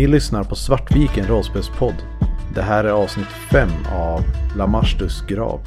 [0.00, 1.94] Ni lyssnar på Svartviken rollspelspodd.
[2.54, 4.22] Det här är avsnitt 5 av
[4.56, 5.60] Lamastus grav.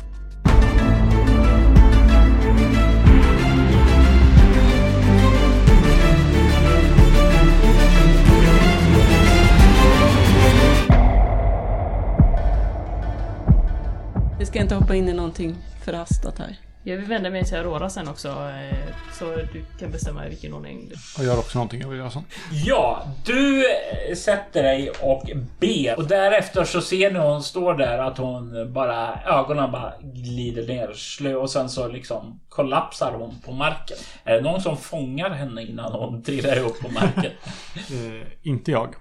[14.40, 15.56] Vi ska inte hoppa in i någonting
[15.86, 16.73] förhastat här.
[16.86, 18.78] Jag vill vända mig till Aurora sen också, eh,
[19.20, 20.90] så du kan bestämma i vilken ordning.
[20.90, 22.24] du- Jag gör också någonting jag vill göra sen.
[22.66, 25.24] Ja, du eh, sätter dig och
[25.60, 30.68] ber och därefter så ser ni hon står där att hon bara ögonen bara glider
[30.68, 33.98] ner slö och sen så liksom kollapsar hon på marken.
[34.24, 37.32] Är det någon som fångar henne innan hon trillar upp på marken?
[37.76, 38.96] Eh, inte jag.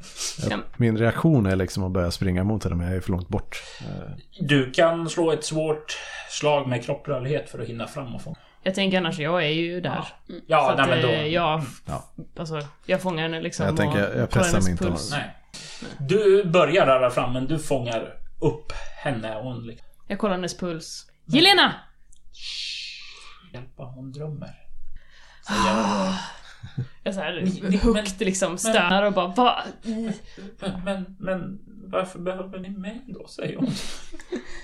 [0.77, 3.63] Min reaktion är liksom att börja springa mot henne men jag är för långt bort.
[3.81, 5.97] Eh, Du kan slå ett svårt
[6.31, 8.37] slag med kropprörlighet för att hinna fram och fånga.
[8.63, 10.05] Jag tänker annars, jag är ju där.
[10.47, 11.09] Ja, så att, nej, men då...
[11.09, 12.05] eh, jag, Ja.
[12.39, 13.67] alltså, jag fångar henne liksom.
[13.67, 14.95] Jag tänker, jag kollar pressar mig inte.
[15.11, 15.37] Nej.
[15.99, 18.73] Du börjar röra fram men du fångar upp
[19.05, 21.07] henne och hon liksom Jag kollar hennes puls.
[21.25, 21.75] Jelena!
[23.53, 24.55] hjälpa, hon drömmer.
[25.47, 26.15] Säger
[27.03, 29.63] Jag såhär högt liksom stönar och bara va?
[29.85, 31.59] Men, men, men
[31.93, 33.71] varför behöver ni mig då, säger hon.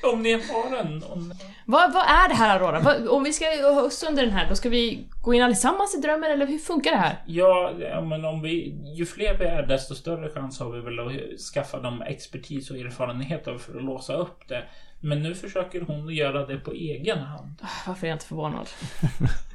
[0.13, 1.03] Om ni har en...
[1.03, 1.35] Om...
[1.67, 2.81] Vad, vad är det här Aurora?
[2.81, 5.95] Vad, om vi ska ha oss under den här, då ska vi gå in allesammans
[5.95, 7.23] i drömmen eller hur funkar det här?
[7.27, 8.75] Ja, ja, men om vi...
[8.97, 12.77] Ju fler vi är, desto större chans har vi väl att skaffa dem expertis och
[12.77, 14.65] erfarenheter för att låsa upp det.
[15.01, 17.63] Men nu försöker hon göra det på egen hand.
[17.87, 18.69] Varför är jag inte förvånad?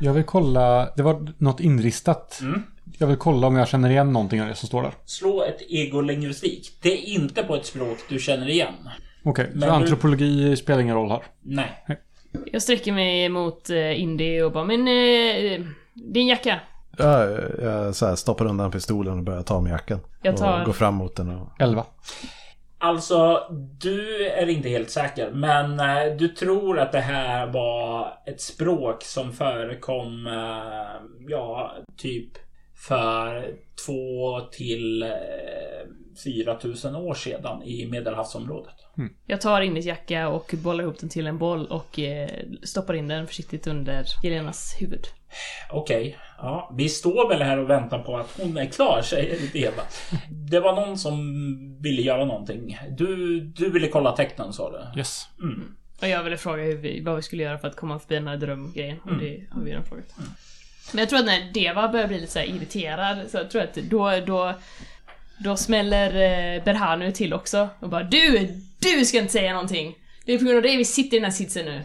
[0.00, 2.38] Jag vill kolla, det var något inristat.
[2.42, 2.62] Mm.
[2.98, 4.92] Jag vill kolla om jag känner igen någonting av det som står där.
[5.04, 6.78] Slå ett egolingvistik.
[6.82, 8.74] Det är inte på ett språk du känner igen.
[9.24, 11.22] Okej, Men så du- antropologi spelar ingen roll här.
[11.42, 11.82] Nej.
[12.52, 15.60] Jag sträcker mig mot eh, Indy och bara, men eh,
[15.94, 16.60] din jacka.
[16.98, 20.00] Jag, jag så här stoppar undan pistolen och börjar ta med jackan.
[20.22, 21.48] Jag tar- Och går fram mot den och...
[21.58, 21.84] 11.
[22.80, 23.46] Alltså,
[23.80, 29.02] du är inte helt säker, men eh, du tror att det här var ett språk
[29.02, 32.32] som förekom, eh, ja, typ
[32.88, 33.54] för
[33.86, 35.08] två till eh,
[36.24, 38.74] fyra tusen år sedan i Medelhavsområdet.
[39.26, 42.30] Jag tar Indys jacka och bollar ihop den till en boll och eh,
[42.62, 45.06] stoppar in den försiktigt under Jelenas huvud.
[45.70, 49.82] Okej, ja, vi står väl här och väntar på att hon är klar, säger Eva.
[50.30, 51.18] Det var någon som
[51.82, 52.78] ville göra någonting.
[52.90, 54.98] Du, du ville kolla tecknen, sa du?
[54.98, 55.28] Yes.
[55.42, 55.74] Mm.
[56.00, 58.28] Och jag ville fråga hur vi, vad vi skulle göra för att komma förbi den
[58.28, 58.98] här drömgrejen.
[59.00, 60.14] Och det har vi redan frågat.
[60.92, 63.62] Men jag tror att när Deva börjar bli lite så här irriterad så jag tror
[63.62, 64.54] att då, då,
[65.38, 68.48] då smäller eh, Berhanu till också och bara Du!
[68.80, 69.94] Du ska inte säga någonting!
[70.26, 71.82] Det är på grund av dig vi sitter i den här sitsen nu.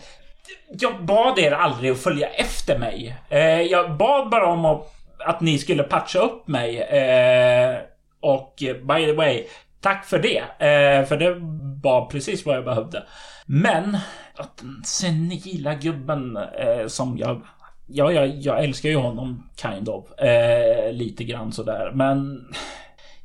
[0.79, 3.17] Jag bad er aldrig att följa efter mig.
[3.29, 4.93] Eh, jag bad bara om att,
[5.25, 6.81] att ni skulle patcha upp mig.
[6.81, 7.77] Eh,
[8.19, 9.43] och eh, by the way,
[9.81, 10.37] tack för det.
[10.39, 11.35] Eh, för det
[11.83, 13.03] var precis vad jag behövde.
[13.45, 13.97] Men
[14.35, 17.41] att den senila gubben eh, som jag...
[17.87, 20.19] Ja, jag, jag älskar ju honom, kind of.
[20.19, 21.91] Eh, lite grann sådär.
[21.93, 22.45] Men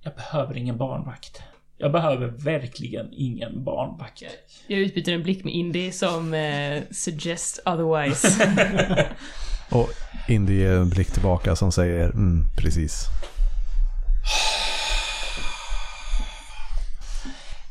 [0.09, 1.43] jag behöver ingen barnvakt.
[1.79, 4.23] Jag behöver verkligen ingen barnvakt.
[4.67, 8.29] Jag utbyter en blick med Indy som eh, suggest otherwise.
[9.71, 9.89] Och
[10.29, 13.05] Indy ger en blick tillbaka som säger mm, precis.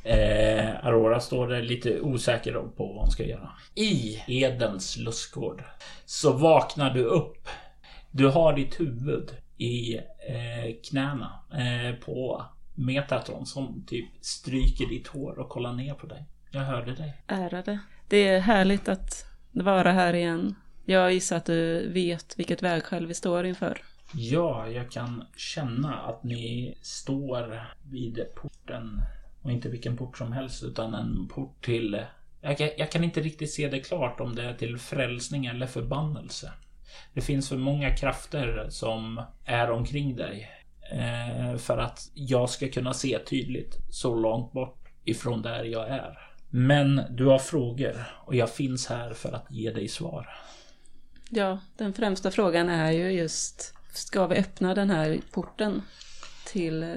[0.04, 3.50] Eh, Aurora står där lite osäker på vad hon ska göra.
[3.76, 5.64] I Edens lustgård
[6.06, 7.48] så vaknar du upp.
[8.12, 12.46] Du har ditt huvud i eh, knäna eh, på
[12.76, 16.26] Metatron som typ stryker ditt hår och kollar ner på dig.
[16.52, 17.22] Jag hörde dig.
[17.28, 17.80] Ärade.
[18.08, 20.56] Det är härligt att vara här igen.
[20.86, 23.82] Jag gissar att du vet vilket vägskäl vi står inför.
[24.14, 29.02] Ja, jag kan känna att ni står vid porten.
[29.42, 32.02] Och inte vilken port som helst utan en port till...
[32.42, 35.68] Jag, kan- jag kan inte riktigt se det klart om det är till frälsning eller
[35.68, 36.52] förbannelse.
[37.14, 40.50] Det finns för många krafter som är omkring dig.
[40.92, 46.20] Eh, för att jag ska kunna se tydligt så långt bort ifrån där jag är.
[46.50, 47.96] Men du har frågor
[48.26, 50.30] och jag finns här för att ge dig svar.
[51.30, 55.82] Ja, den främsta frågan är ju just, ska vi öppna den här porten
[56.46, 56.96] till eh,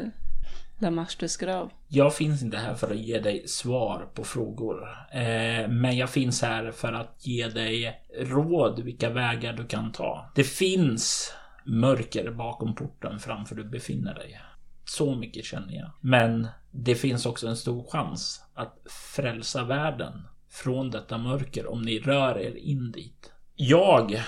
[0.80, 1.70] eh, Lamastus grav?
[1.88, 4.88] Jag finns inte här för att ge dig svar på frågor.
[5.12, 10.30] Eh, men jag finns här för att ge dig råd vilka vägar du kan ta.
[10.34, 11.34] Det finns
[11.64, 14.40] mörker bakom porten framför du befinner dig.
[14.84, 15.90] Så mycket känner jag.
[16.00, 18.78] Men det finns också en stor chans att
[19.14, 20.12] frälsa världen
[20.50, 23.32] från detta mörker om ni rör er in dit.
[23.54, 24.22] Jag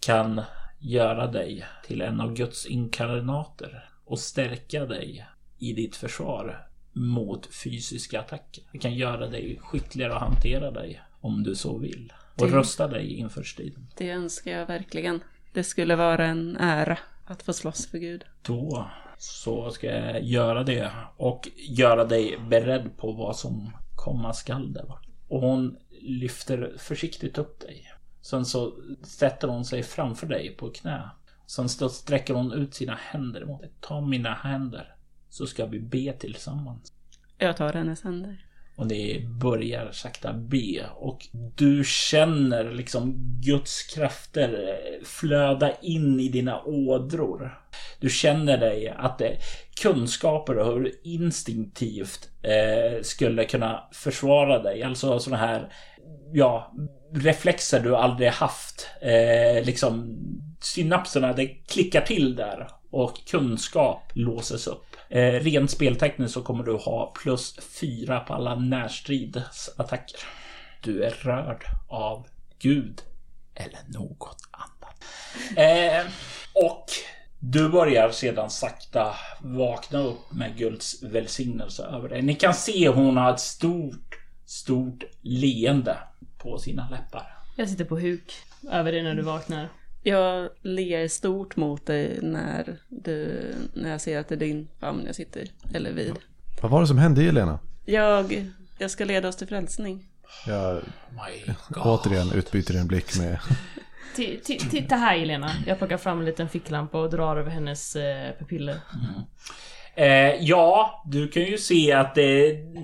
[0.00, 0.42] kan
[0.78, 5.26] göra dig till en av Guds inkarnater och stärka dig
[5.60, 8.64] i ditt försvar mot fysiska attacker.
[8.72, 12.12] Det kan göra dig skickligare att hantera dig om du så vill.
[12.40, 13.86] Och Det- rusta dig inför striden.
[13.96, 15.20] Det önskar jag verkligen.
[15.52, 18.24] Det skulle vara en ära att få slåss för Gud.
[18.42, 24.72] Då så ska jag göra det och göra dig beredd på vad som komma skall
[24.72, 25.06] där bort.
[25.28, 27.84] Och hon lyfter försiktigt upp dig.
[28.22, 28.72] Sen så
[29.02, 31.10] sätter hon sig framför dig på knä.
[31.46, 33.70] Sen sträcker hon ut sina händer mot dig.
[33.80, 34.94] Ta mina händer
[35.30, 36.92] så ska vi be tillsammans.
[37.38, 38.46] Jag tar hennes händer.
[38.76, 46.28] Och ni börjar sakta be och du känner liksom Guds krafter eh, flöda in i
[46.28, 47.58] dina ådror.
[48.00, 49.36] Du känner dig att det
[49.82, 54.82] kunskaper och hur instinktivt eh, skulle kunna försvara dig.
[54.82, 55.72] Alltså sådana här,
[56.32, 56.72] ja,
[57.14, 58.88] reflexer du aldrig haft.
[59.00, 60.18] Eh, liksom
[60.60, 64.89] synapserna, det klickar till där och kunskap låses upp.
[65.10, 70.20] Eh, rent speltekniskt så kommer du ha plus fyra på alla närstridsattacker.
[70.82, 72.26] Du är rörd av
[72.58, 73.02] Gud
[73.54, 75.04] eller något annat.
[75.56, 76.12] Eh,
[76.54, 76.86] och
[77.38, 82.22] du börjar sedan sakta vakna upp med Guds välsignelse över dig.
[82.22, 85.98] Ni kan se hon har ett stort, stort leende
[86.38, 87.36] på sina läppar.
[87.56, 88.32] Jag sitter på huk
[88.70, 89.68] över dig när du vaknar.
[90.02, 93.40] Jag ler stort mot dig när, du,
[93.74, 96.12] när jag ser att det är din famn jag sitter eller vid.
[96.62, 97.58] Vad var det som hände Elena?
[97.84, 100.06] Jag, jag ska leda oss till frälsning.
[100.46, 100.82] Jag
[101.68, 101.82] God.
[101.86, 103.38] återigen utbyter en blick med...
[104.16, 105.50] Ti- Titta här Elena.
[105.66, 108.76] Jag plockar fram en liten ficklampa och drar över hennes eh, pupiller.
[110.00, 112.24] Eh, ja, du kan ju se att eh,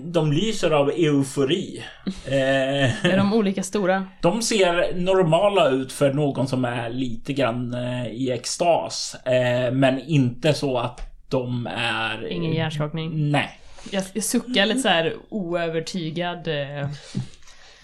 [0.04, 1.84] de lyser av eufori.
[2.26, 4.06] Eh, Är de olika stora?
[4.22, 9.16] de ser normala ut för någon som är lite grann eh, i extas.
[9.24, 12.26] Eh, men inte så att de är...
[12.26, 13.30] Ingen hjärnskakning?
[13.30, 13.60] Nej.
[13.90, 16.48] Jag, jag suckar lite så här oövertygad.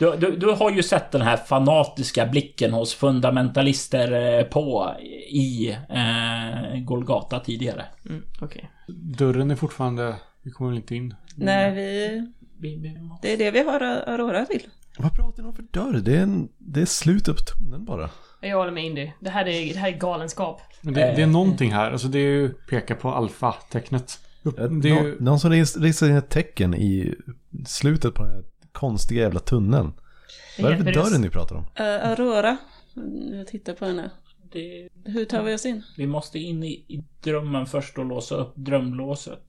[0.03, 4.95] Eh, Du, du, du har ju sett den här fanatiska blicken hos fundamentalister eh, på
[5.29, 7.85] i eh, Golgata tidigare.
[8.09, 8.71] mm, Okej.
[9.19, 10.17] Dörren är fortfarande...
[10.43, 11.15] Vi kommer väl inte in?
[11.37, 12.27] Nej, vi,
[13.23, 14.63] det är det vi har Aurora till.
[14.99, 16.01] Vad pratar ni om för dörr?
[16.05, 18.11] Det är, en, det är slutet på tunneln bara.
[18.41, 19.11] Jag håller med Indy.
[19.21, 20.61] Det här är, det här är galenskap.
[20.81, 21.91] Men det, det är någonting här.
[21.93, 24.19] Alltså det är ju peka på alfa-tecknet.
[24.85, 25.17] Ju...
[25.21, 27.15] Någon som ris- ristar in ett tecken i
[27.67, 29.93] slutet på den här konstiga jävla tunneln.
[30.59, 31.63] Vad är det för dörren ni pratar om?
[31.81, 32.57] Uh, Aurora,
[33.33, 34.11] jag tittar på henne.
[34.53, 35.83] Det, Hur tar vi oss in?
[35.97, 39.41] vi måste in i, i drömmen först och låsa upp drömlåset.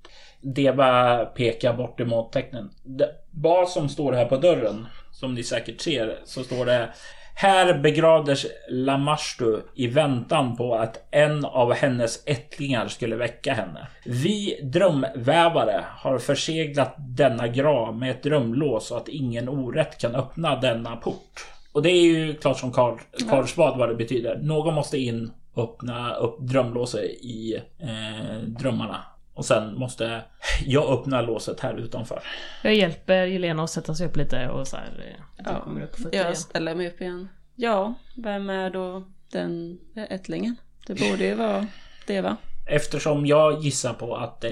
[0.42, 2.70] Deba pekar bort emot tecknen.
[2.84, 6.94] Det, vad som står här på dörren, som ni säkert ser, så står det
[7.36, 13.88] här begravdes Lamashtu i väntan på att en av hennes ättlingar skulle väcka henne.
[14.06, 20.56] Vi drömvävare har förseglat denna grav med ett drömlås så att ingen orätt kan öppna
[20.56, 21.46] denna port.
[21.72, 22.98] Och det är ju klart som Karl,
[23.30, 24.38] Karlsbad vad det betyder.
[24.38, 29.13] Någon måste in och öppna upp drömlåset i eh, drömmarna.
[29.34, 30.22] Och sen måste
[30.66, 32.24] jag öppna låset här utanför.
[32.64, 35.04] Jag hjälper Jelena att sätta sig upp lite och så här.
[35.08, 36.26] eh, Ja, kommer upp på fötter igen.
[36.28, 37.30] jag ställer mig upp igen.
[37.56, 40.56] Ja, vem är då den ättlingen?
[40.88, 41.68] Det borde ju vara
[42.08, 42.38] det va?
[42.70, 44.52] Eftersom jag gissar på att eh,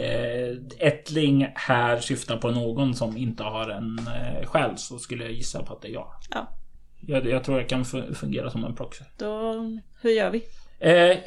[0.80, 5.64] ättling här syftar på någon som inte har en eh, själ så skulle jag gissa
[5.64, 6.08] på att det är jag.
[6.32, 6.48] Ja,
[7.02, 9.04] Jag, jag tror jag kan fu- fungera som en proxy.
[9.18, 9.54] då...
[10.02, 10.44] Hur gör vi?
[10.80, 11.18] Eh,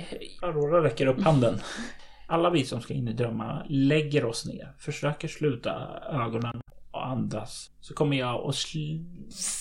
[0.42, 1.60] Aurora räcker upp handen.
[2.26, 7.70] Alla vi som ska in i drömmarna lägger oss ner, försöker sluta ögonen och andas.
[7.80, 9.04] Så kommer jag sl-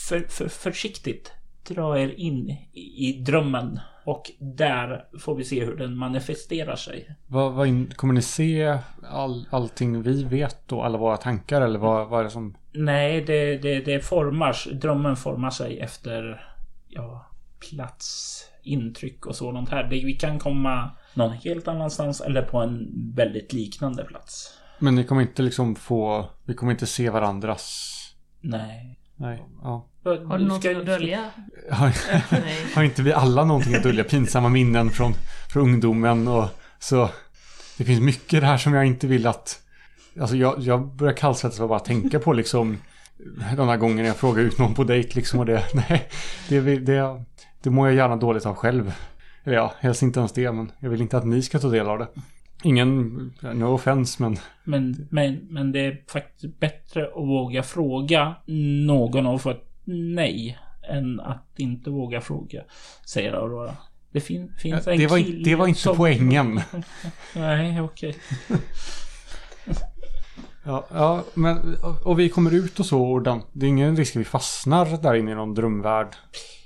[0.08, 1.32] för, för, försiktigt
[1.68, 3.80] dra er in i, i drömmen.
[4.06, 7.16] Och där får vi se hur den manifesterar sig.
[7.28, 8.78] Vad, vad kommer ni se
[9.10, 10.82] all, allting vi vet då?
[10.82, 12.58] Alla våra tankar eller vad, vad är det som...
[12.72, 14.68] Nej, det, det, det formas.
[14.72, 16.46] Drömmen formar sig efter
[16.88, 17.26] ja,
[17.70, 19.84] plats, intryck och sådant här.
[19.84, 24.58] Det, vi kan komma någon helt annanstans eller på en väldigt liknande plats.
[24.80, 26.30] Men ni kommer inte liksom få...
[26.46, 27.90] Vi kommer inte se varandras...
[28.42, 29.00] Nej.
[29.16, 29.88] Nej, ja.
[30.04, 31.20] Har du någonting att dölja?
[31.72, 31.96] Har,
[32.32, 32.66] Nej.
[32.76, 34.04] har inte vi alla någonting att dölja?
[34.04, 35.14] Pinsamma minnen från,
[35.54, 36.46] från ungdomen och
[36.80, 37.10] så...
[37.78, 39.60] Det finns mycket där som jag inte vill att...
[40.20, 42.78] Alltså jag, jag börjar kallsvettas av att bara tänka på liksom...
[43.58, 45.64] De här gångerna jag frågar ut någon på dejt liksom och det...
[45.90, 46.10] Nej,
[46.50, 47.24] det, det,
[47.64, 48.94] det mår jag gärna dåligt av själv.
[49.44, 51.88] Eller ja, helst inte ens det, men jag vill inte att ni ska ta del
[51.88, 52.08] av det.
[52.64, 58.36] Ingen, no offense, men Men, men, men det är faktiskt bättre att våga fråga
[58.86, 60.58] någon och få ett nej
[60.90, 62.64] än att inte våga fråga,
[63.06, 63.76] säger Aurora.
[64.12, 65.98] Det fin, finns en det var, kille det var inte som...
[65.98, 66.62] poängen.
[67.36, 68.16] Nej, okej.
[70.66, 74.16] Ja, ja men och vi kommer ut och så och den, det är ingen risk
[74.16, 76.08] att vi fastnar där inne i någon drömvärld.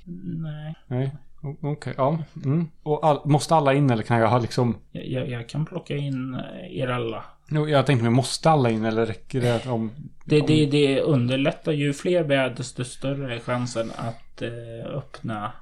[0.04, 0.74] Nej.
[0.86, 2.18] Nej, Okej, ja.
[2.44, 2.68] Mm.
[2.82, 4.76] Och all, måste alla in eller kan jag ha liksom...
[4.92, 7.24] Jag, jag, kan plocka in eh, er alla.
[7.50, 9.90] Jo, Jag tänkte mig, måste alla in eller räcker det om...
[10.24, 11.72] Det, om det, det underlättar.
[11.72, 15.52] Ju fler vi är desto större är chansen att eh, öppna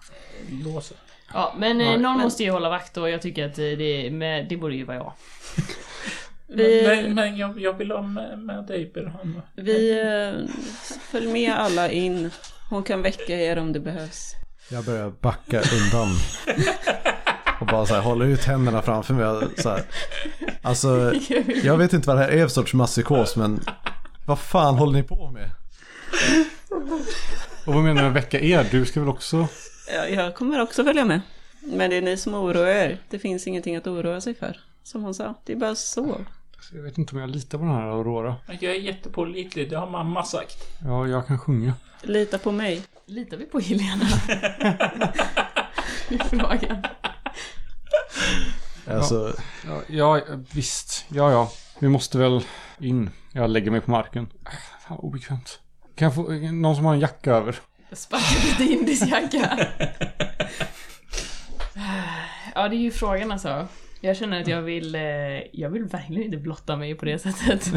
[0.65, 0.97] låset.
[1.33, 1.99] Ja, men eh, Nej.
[1.99, 4.85] någon måste ju hålla vakt och jag tycker att eh, det, med, det borde ju
[4.85, 5.13] vara jag.
[6.49, 9.43] Vi, Men, men jag, jag vill ha med, med dig Berhan.
[9.55, 10.55] vi eh,
[11.01, 12.31] följ med alla in.
[12.71, 14.33] Hon kan väcka er om det behövs.
[14.71, 16.09] Jag börjar backa undan.
[17.61, 19.49] Och bara så här, håller ut händerna framför mig.
[19.59, 19.83] Så här.
[20.63, 21.15] Alltså,
[21.63, 23.61] jag vet inte vad det här är för sorts masspsykos, men
[24.27, 25.51] vad fan håller ni på med?
[27.67, 28.69] Och vad menar du med väcka er?
[28.71, 29.49] Du ska väl också...
[29.95, 31.21] Ja, jag kommer också följa med.
[31.61, 32.99] Men det är ni som oroar er.
[33.11, 34.61] Det finns ingenting att oroa sig för.
[34.83, 36.21] Som hon sa, det är bara så.
[36.73, 38.37] Jag vet inte om jag litar på den här Aurora.
[38.47, 40.57] Jag är jättepålitlig, det har mamma sagt.
[40.85, 41.75] Ja, jag kan sjunga.
[42.03, 42.83] Lita på mig.
[43.09, 44.05] Litar vi på Helena?
[46.09, 46.83] Är Frågan.
[48.87, 49.35] Alltså,
[49.67, 50.21] Ja, ja,
[50.55, 51.05] visst.
[51.09, 51.53] Ja, ja.
[51.79, 52.41] Vi måste väl
[52.81, 53.11] in.
[53.33, 54.29] Jag lägger mig på marken.
[54.89, 55.61] Fan, obekvämt.
[55.95, 56.23] Kan jag få
[56.53, 57.57] någon som har en jacka över?
[57.89, 59.69] Jag sparkar lite indisjacka.
[62.55, 63.69] Ja, det är ju frågan alltså.
[64.01, 65.03] Jag känner att jag vill, eh,
[65.53, 67.73] jag vill verkligen inte blotta mig på det sättet.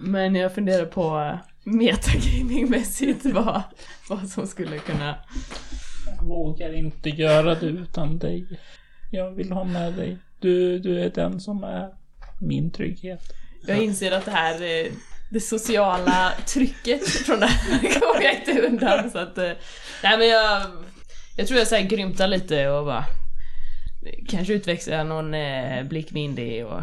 [0.00, 3.62] Men jag funderar på metagamingmässigt vad,
[4.08, 5.18] vad som skulle kunna...
[6.06, 8.46] Jag vågar inte göra det utan dig.
[9.10, 10.18] Jag vill ha med dig.
[10.40, 11.88] Du, du är den som är
[12.40, 13.32] min trygghet.
[13.66, 14.92] Jag inser att det här, eh,
[15.30, 19.38] det sociala trycket från det här kommer jag inte undan så att...
[19.38, 19.52] eh,
[20.02, 20.62] Nej men jag...
[21.36, 23.04] Jag tror jag säger grymtar lite och bara...
[24.28, 26.80] Kanske utväxla någon eh, blick med Indy och...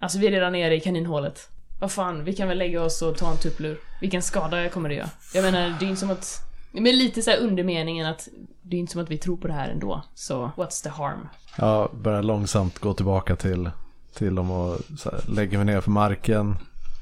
[0.00, 1.48] Alltså vi är redan nere i kaninhålet.
[1.80, 3.78] Vad fan, vi kan väl lägga oss och ta en tupplur.
[4.00, 5.10] Vilken skada kommer det göra?
[5.34, 6.42] Jag menar, det är inte som att...
[6.72, 8.28] Men lite så här undermeningen att
[8.62, 10.02] det är inte som att vi tror på det här ändå.
[10.14, 11.28] Så, what's the harm?
[11.58, 13.70] jag börjar långsamt gå tillbaka till,
[14.14, 16.56] till dem och så här, lägger mig ner för marken.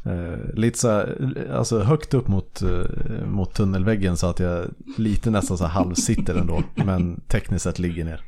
[0.05, 4.67] Eh, lite så här, alltså högt upp mot, eh, mot tunnelväggen så att jag
[4.99, 6.63] lite nästan så här halvsitter ändå.
[6.75, 8.21] men tekniskt sett ligger ner.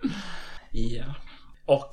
[0.71, 1.05] Ja.
[1.67, 1.91] Och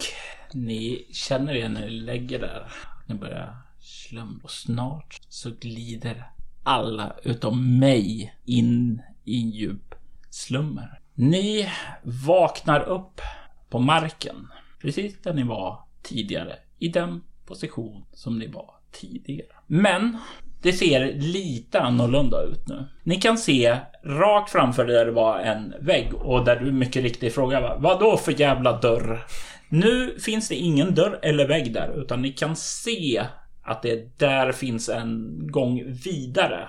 [0.53, 2.67] ni känner er när ni lägger där.
[3.05, 6.25] Ni börjar slum och snart så glider
[6.63, 9.95] alla utom mig in i en djup
[10.29, 10.99] slummer.
[11.13, 11.69] Ni
[12.03, 13.21] vaknar upp
[13.69, 14.47] på marken.
[14.81, 16.55] Precis där ni var tidigare.
[16.79, 19.55] I den position som ni var tidigare.
[19.67, 20.17] Men
[20.61, 22.85] det ser lite annorlunda ut nu.
[23.03, 27.35] Ni kan se rakt framför där det var en vägg och där du mycket riktigt
[27.35, 29.25] frågar vad då för jävla dörr?
[29.69, 33.23] Nu finns det ingen dörr eller vägg där utan ni kan se
[33.63, 36.67] att det där finns en gång vidare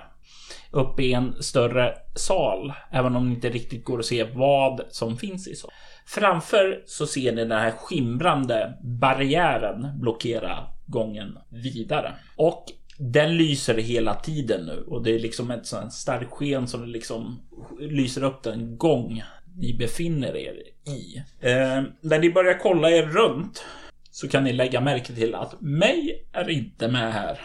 [0.75, 5.17] Uppe i en större sal, även om det inte riktigt går att se vad som
[5.17, 5.75] finns i salen.
[6.05, 12.13] Framför så ser ni den här skimrande barriären blockera gången vidare.
[12.35, 12.65] Och
[12.97, 17.39] den lyser hela tiden nu och det är liksom ett sånt starkt sken som liksom
[17.79, 19.23] lyser upp den gång
[19.55, 20.53] ni befinner er
[20.87, 21.23] i.
[21.39, 23.65] Eh, när ni börjar kolla er runt
[24.15, 27.39] så kan ni lägga märke till att mig är inte med här.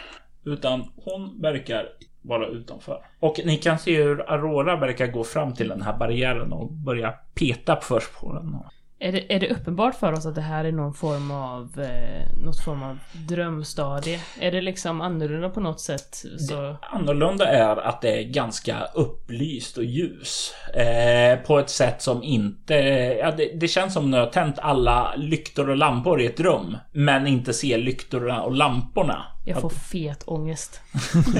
[0.45, 1.87] Utan hon verkar
[2.21, 3.05] vara utanför.
[3.19, 7.11] Och ni kan se hur Aurora verkar gå fram till den här barriären och börja
[7.11, 8.55] peta först på den.
[9.03, 12.43] Är det, är det uppenbart för oss att det här är någon form av, eh,
[12.43, 14.19] något form av drömstadie?
[14.39, 16.25] Är det liksom annorlunda på något sätt?
[16.37, 16.75] Så...
[16.81, 20.53] Annorlunda är att det är ganska upplyst och ljus.
[20.73, 22.73] Eh, på ett sätt som inte...
[23.19, 26.77] Ja, det, det känns som när jag tänt alla lyktor och lampor i ett rum.
[26.91, 29.25] Men inte ser lyktorna och lamporna.
[29.45, 30.81] Jag får fet ångest.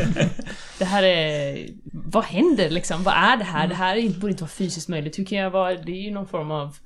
[0.80, 1.68] det här är...
[1.94, 3.03] Vad händer liksom?
[3.03, 3.68] Vad är det här?
[3.68, 5.20] Det här är- borde inte vara fysiskt möjligt.
[5.20, 5.74] Hur kan jag vara...
[5.74, 6.77] Det är ju någon form av...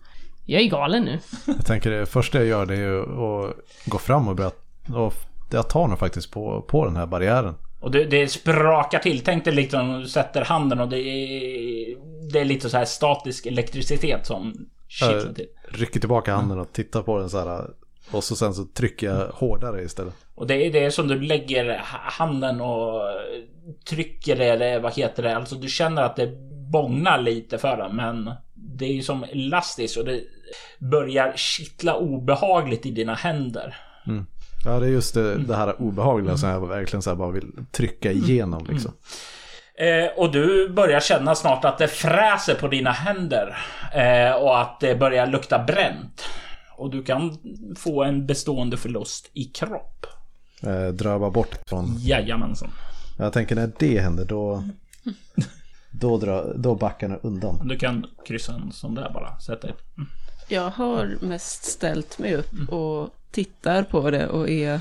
[0.46, 1.20] Jag är galen nu.
[1.46, 4.52] Jag tänker det första jag gör det är ju att gå fram och börja...
[4.96, 5.14] Och
[5.52, 7.56] jag tar nog faktiskt på, på den här barriären.
[7.80, 9.24] Och det, det sprakar till.
[9.24, 11.96] Tänk dig liksom när du sätter handen och det är,
[12.32, 15.48] det är lite så här statisk elektricitet som kittlar till.
[15.70, 17.70] Rycker tillbaka handen och tittar på den så här.
[18.12, 20.14] Och så sen så trycker jag hårdare istället.
[20.36, 23.02] Och det är det som du lägger ha- handen och
[23.90, 25.36] trycker det, eller vad heter det?
[25.36, 26.32] Alltså du känner att det
[26.72, 30.22] bångnar lite för den, men det är ju som elastiskt och det
[30.80, 33.76] börjar kittla obehagligt i dina händer.
[34.66, 38.12] Ja, det är just det, det här obehagliga som jag verkligen så bara vill trycka
[38.12, 38.92] igenom liksom.
[39.78, 43.58] Eh, och du börjar känna snart att det fräser på dina händer
[43.94, 46.26] eh, och att det börjar lukta bränt.
[46.78, 47.38] Och du kan
[47.78, 50.06] få en bestående förlust i kropp.
[50.64, 51.96] Eh, drar bara bort från...
[52.00, 52.70] Jajamensan.
[53.18, 54.64] Jag tänker när det händer då...
[55.98, 57.68] Då, drar, då backar den undan.
[57.68, 59.40] Du kan kryssa en sån där bara.
[59.40, 59.76] Sätt dig.
[59.98, 60.10] Mm.
[60.48, 64.80] Jag har mest ställt mig upp och tittar på det och är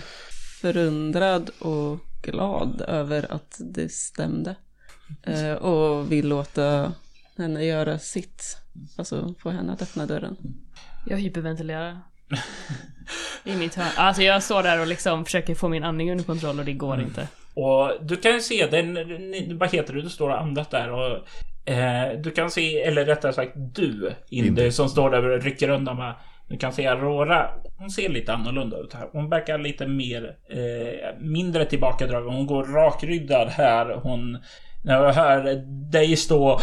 [0.60, 4.56] förundrad och glad över att det stämde.
[5.22, 6.92] Eh, och vill låta
[7.36, 8.56] henne göra sitt.
[8.96, 10.36] Alltså få henne att öppna dörren.
[11.06, 12.00] Jag hyperventilerar.
[13.44, 13.92] I mitt hörn.
[13.96, 17.00] Alltså jag står där och liksom försöker få min andning under kontroll och det går
[17.00, 17.28] inte.
[17.54, 18.94] Och du kan se den,
[19.58, 21.26] vad heter det, du står och andas där och
[21.64, 25.96] eh, du kan se, eller rättare sagt du, Indy, som står där och rycker undan
[25.96, 26.14] med
[26.48, 29.08] du kan se Aurora, hon ser lite annorlunda ut här.
[29.12, 32.34] Hon verkar lite mer, eh, mindre tillbakadragen.
[32.34, 34.00] Hon går rakryggad här.
[34.02, 34.38] Hon,
[34.82, 35.54] när jag hör
[35.90, 36.60] dig stå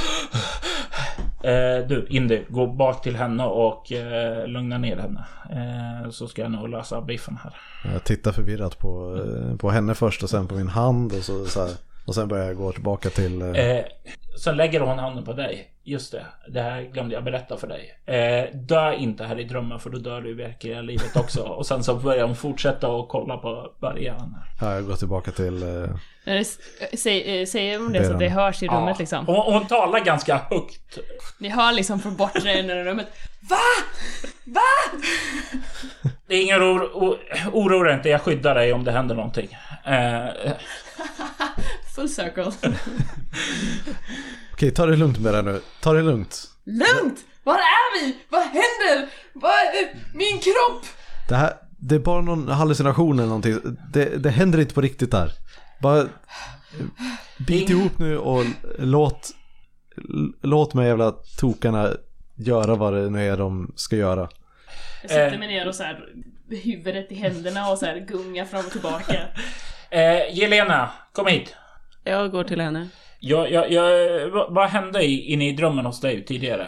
[1.43, 5.25] Eh, du, Indy, gå bak till henne och eh, lugna ner henne.
[5.49, 7.55] Eh, så ska jag nog lösa biffen här.
[7.93, 11.45] Jag tittar förvirrat på, eh, på henne först och sen på min hand och så,
[11.45, 11.71] så här,
[12.05, 13.41] Och sen börjar jag gå tillbaka till...
[13.41, 13.83] Eh, Eh,
[14.37, 15.67] sen lägger hon handen på dig.
[15.83, 17.99] Just det, det här glömde jag berätta för dig.
[18.05, 21.41] Eh, dö inte här i drömmen för då dör du i verkliga livet också.
[21.57, 24.35] Och sen så börjar hon fortsätta och kolla på barriären.
[24.61, 25.63] ja, jag går tillbaka till...
[25.63, 25.89] Eh,
[26.25, 26.45] Är det,
[26.97, 29.25] säg, eh, säger hon det så att det hörs i rummet liksom?
[29.25, 30.97] Hon, hon talar ganska högt.
[31.39, 33.07] Ni hör liksom från bortre änden av rummet.
[36.27, 37.17] Det är ingen oro,
[37.53, 39.57] oroa dig inte, jag skyddar dig om det händer någonting.
[39.85, 40.51] Eh,
[41.95, 42.51] Full circle.
[44.53, 45.61] Okej, ta det lugnt med det nu.
[45.81, 46.47] Ta det lugnt.
[46.65, 47.19] Lugnt!
[47.43, 48.17] Var är vi?
[48.29, 49.09] Vad händer?
[49.33, 49.51] Vad
[50.13, 50.85] Min kropp!
[51.29, 53.59] Det här, det är bara någon hallucination eller någonting.
[53.93, 55.31] Det, det händer inte på riktigt där.
[55.81, 56.07] Bara eh,
[57.47, 58.45] bit ihop nu och
[58.79, 59.29] låt,
[60.41, 61.93] låt mig jävla tokarna
[62.35, 64.29] göra vad det nu är de ska göra.
[65.01, 66.13] Jag sätter mig ner och så här
[66.49, 69.27] huvudet i händerna och så här gungar fram och tillbaka.
[69.89, 71.55] eh, Jelena, kom hit.
[72.03, 72.87] Jag går till henne.
[73.19, 76.67] Jag, jag, jag, vad, hände i- inne i drömmen hos dig tidigare?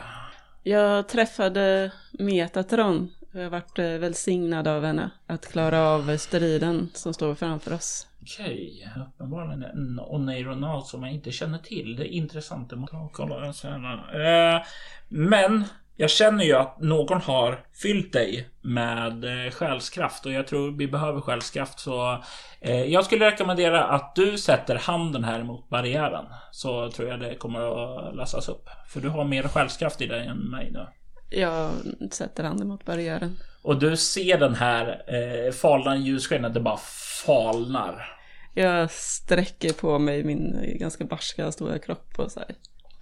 [0.63, 3.09] Jag träffade Metatron.
[3.31, 8.07] Jag har varit eh, välsignad av henne att klara av striden som står framför oss.
[8.21, 11.95] Okej, uppenbarligen en oneironal som jag inte känner till.
[11.95, 13.45] Det är intressant, det måste jag kolla.
[13.45, 14.61] Eh,
[15.09, 15.63] men
[15.95, 20.87] jag känner ju att någon har fyllt dig med eh, själskraft och jag tror vi
[20.87, 22.23] behöver själskraft så
[22.61, 27.35] eh, jag skulle rekommendera att du sätter handen här mot barriären så tror jag det
[27.35, 28.69] kommer att lösas upp.
[28.87, 30.87] För du har mer själskraft i dig än mig nu.
[31.29, 31.71] Jag
[32.11, 33.37] sätter handen mot barriären.
[33.61, 36.79] Och du ser den här eh, falna ljusskenet, det bara
[37.25, 38.19] falnar.
[38.53, 42.55] Jag sträcker på mig min eh, ganska barska stora kropp och så här.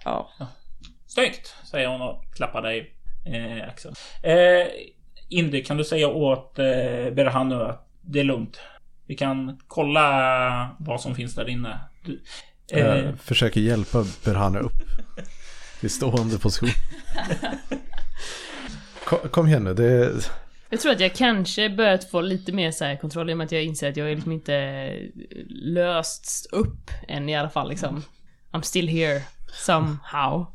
[0.04, 0.30] Ja,
[1.14, 2.94] Snyggt, säger hon och klappar dig
[3.24, 3.94] eh, axeln.
[4.22, 4.66] Eh,
[5.28, 6.64] Indy, kan du säga åt eh,
[7.12, 8.60] Berhan nu att det är lugnt?
[9.06, 11.80] Vi kan kolla vad som finns där inne.
[12.04, 12.22] Du,
[12.72, 14.72] eh, Jag försöker hjälpa Berhane upp.
[15.80, 16.70] I stående position.
[19.04, 20.12] Kom, kom igen nu, det är...
[20.70, 23.44] Jag tror att jag kanske börjat få lite mer så här kontroll i och med
[23.44, 24.92] att jag inser att jag är liksom inte
[25.48, 28.02] löst upp än i alla fall liksom.
[28.52, 29.22] I'm still here
[29.52, 30.46] somehow.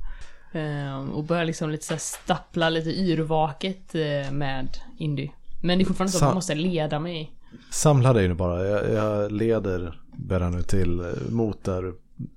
[0.58, 4.68] Ehm, och börjar liksom lite så här stappla lite yrvaket eh, med
[4.98, 5.30] Indy.
[5.62, 7.32] Men det är fortfarande så att man måste leda mig.
[7.72, 8.68] Samla dig nu bara.
[8.68, 11.94] Jag, jag leder Berhane till, eh, mot där,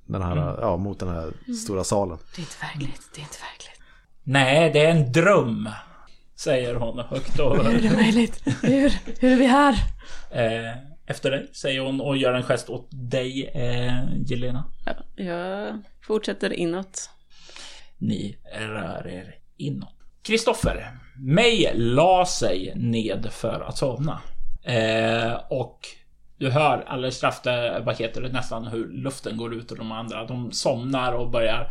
[0.07, 2.19] den här, ja, mot den här stora salen.
[2.37, 3.81] Det är inte verkligt, det är inte verkligt.
[4.23, 5.69] nej, det är en dröm.
[6.37, 8.43] Säger hon högt och Hur är det möjligt?
[8.63, 9.73] Hur, hur är vi här?
[10.31, 14.65] eh, efter dig, säger hon och gör en gest åt dig, eh, Jelena.
[14.87, 14.93] ja,
[15.25, 17.11] jag fortsätter inåt.
[18.01, 19.95] Ni rör er inåt.
[20.23, 24.21] Kristoffer, May la sig ned för att sovna.
[24.63, 25.79] Eh, och
[26.39, 29.93] du hör alldeles strax, det- vad heter det, nästan hur luften går ut ur de
[29.93, 30.25] andra.
[30.27, 31.67] De somnar och börjar...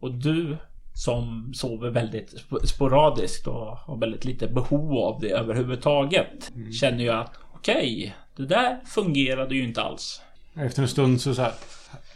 [0.00, 0.56] Och du
[0.94, 6.52] som sover väldigt sp- sporadiskt och har väldigt lite behov av det överhuvudtaget.
[6.80, 10.22] Känner ju att okej, det där fungerade ju inte alls.
[10.56, 11.52] Efter en stund så så här.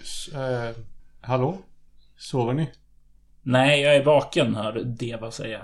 [0.00, 0.76] s- Eh,
[1.20, 1.58] hallå?
[2.18, 2.70] Sover ni?
[3.42, 5.60] Nej, jag är vaken, hör Deva säga.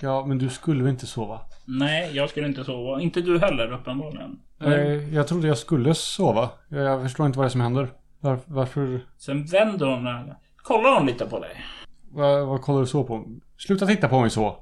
[0.00, 1.40] Ja, men du skulle väl inte sova?
[1.64, 3.00] Nej, jag skulle inte sova.
[3.00, 4.40] Inte du heller uppenbarligen.
[4.62, 6.50] Eh, jag trodde jag skulle sova.
[6.68, 7.88] Jag, förstår inte vad det är som händer.
[8.20, 9.00] Var, varför?
[9.18, 10.34] Sen vänder hon ögonen.
[10.56, 11.64] Kollar hon lite på dig.
[12.10, 13.24] Vad, vad kollar du så på?
[13.58, 14.56] Sluta titta på mig så.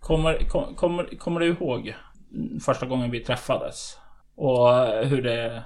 [0.00, 1.94] Kommer, kom, kommer, kommer du ihåg
[2.64, 3.98] första gången vi träffades?
[4.36, 4.68] Och
[5.04, 5.62] hur det...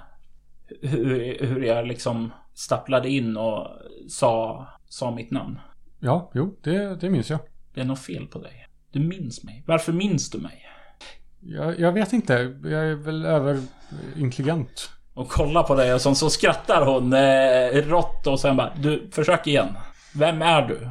[0.81, 3.67] Hur, hur jag liksom stapplade in och
[4.09, 5.59] sa, sa mitt namn.
[5.99, 7.39] Ja, jo, det, det minns jag.
[7.73, 8.67] Det är något fel på dig.
[8.91, 9.63] Du minns mig.
[9.67, 10.65] Varför minns du mig?
[11.39, 12.33] Jag, jag vet inte.
[12.63, 14.89] Jag är väl överintelligent.
[15.13, 19.09] Och kollar på dig och så, så skrattar hon eh, rått och sen bara Du,
[19.11, 19.67] försök igen.
[20.15, 20.89] Vem är du?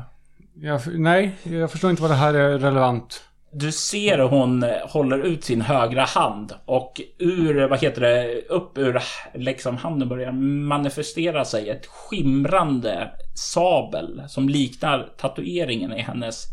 [0.55, 3.28] Jag, nej, jag förstår inte vad det här är relevant.
[3.53, 8.43] Du ser hur hon eh, håller ut sin högra hand och ur, vad heter det,
[8.49, 9.03] upp ur
[9.35, 10.33] liksom handen börjar
[10.69, 16.45] manifestera sig ett skimrande sabel som liknar tatueringen i hennes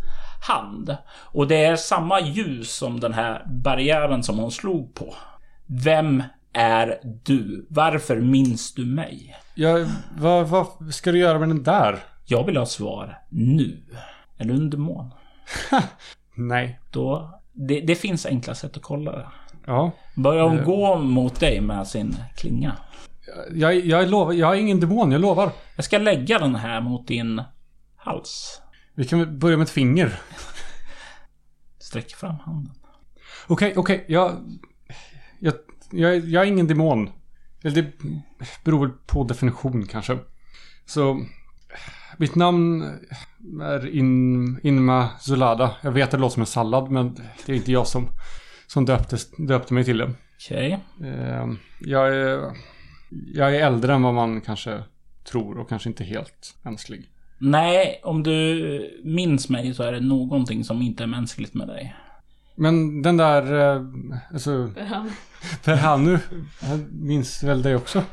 [0.47, 0.97] hand.
[1.17, 5.13] Och det är samma ljus som den här barriären som hon slog på.
[5.83, 7.67] Vem är du?
[7.69, 9.35] Varför minns du mig?
[9.55, 11.99] Jag, vad, vad ska du göra med den där?
[12.25, 13.77] Jag vill ha svar nu.
[14.37, 15.11] Är du en demon?
[16.35, 16.79] Nej.
[16.91, 17.39] Då...
[17.57, 19.27] Det, det finns enkla sätt att kolla det.
[19.65, 19.91] Ja.
[20.15, 20.65] Börjar hon Eh.
[20.65, 22.77] gå mot dig med sin klinga?
[23.53, 25.51] Jag, jag lovar, jag är ingen demon, jag lovar.
[25.75, 27.41] Jag ska lägga den här mot din
[27.95, 28.61] hals.
[28.93, 30.19] Vi kan börja med ett finger.
[31.79, 32.73] Sträck fram handen.
[33.47, 34.31] Okej, okej, jag,
[35.39, 35.53] jag,
[35.91, 37.09] jag, jag är ingen demon.
[37.63, 37.91] Eller det
[38.63, 40.17] beror väl på definition kanske.
[40.85, 41.21] Så,
[42.17, 42.83] mitt namn
[43.61, 45.71] är In, Inma Zulada.
[45.81, 48.07] Jag vet att det låter som en sallad, men det är inte jag som,
[48.67, 50.11] som döpte, döpte mig till det.
[50.35, 50.79] Okej.
[51.03, 51.47] Eh,
[51.79, 52.51] jag, är,
[53.33, 54.83] jag är äldre än vad man kanske
[55.31, 57.09] tror och kanske inte helt mänsklig.
[57.37, 61.95] Nej, om du minns mig så är det någonting som inte är mänskligt med dig.
[62.55, 63.81] Men den där, eh,
[64.33, 65.11] alltså, Han,
[65.63, 66.19] Perhanu,
[66.61, 68.03] han minns väl dig också?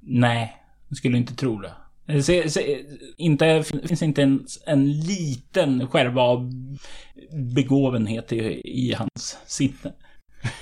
[0.00, 0.56] Nej,
[0.88, 1.72] jag skulle inte tro det.
[2.12, 2.84] Det se- se-
[3.16, 6.50] inte, finns inte en, en liten skärva av
[7.54, 9.92] begåvenhet i, i hans sinne.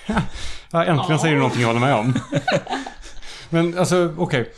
[0.72, 2.14] Ja, äntligen säger du någonting jag håller med om.
[3.50, 4.52] Men alltså, okej.